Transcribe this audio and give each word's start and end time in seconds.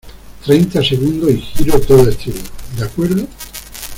treinta 0.43 0.83
segundos 0.83 1.29
y 1.29 1.37
giro 1.41 1.79
todo 1.79 2.07
a 2.07 2.09
estribor,¿ 2.09 2.41
de 2.75 2.83
acuerdo? 2.83 3.27